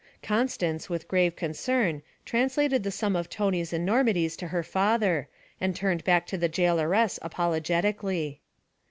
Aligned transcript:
Constance, 0.23 0.89
with 0.89 1.07
grave 1.07 1.35
concern, 1.35 2.01
translated 2.25 2.81
the 2.81 2.89
sum 2.89 3.15
of 3.15 3.29
Tony's 3.29 3.71
enormities 3.71 4.35
to 4.35 4.47
her 4.47 4.63
father; 4.63 5.27
and 5.61 5.75
turned 5.75 6.03
back 6.03 6.25
to 6.25 6.39
the 6.39 6.49
jailoress 6.49 7.19
apologetically. 7.21 8.41